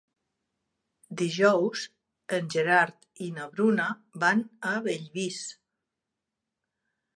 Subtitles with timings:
[1.19, 1.83] Dijous
[2.37, 3.87] en Gerard i na Bruna
[4.25, 4.43] van
[4.73, 5.41] a Bellvís.